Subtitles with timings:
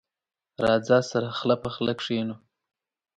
[0.63, 2.35] راځه، سره خله په خله کېنو.